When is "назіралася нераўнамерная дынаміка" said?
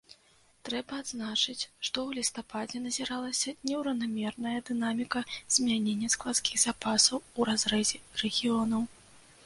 2.85-5.23